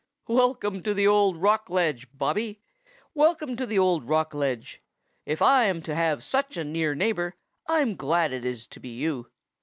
[0.29, 2.59] "Welcome to the old rock ledge, Bobby.
[3.13, 4.81] Welcome to the old rock ledge.
[5.27, 7.35] If I am to have such a near neighbor,
[7.67, 9.29] I'm glad it is to be you.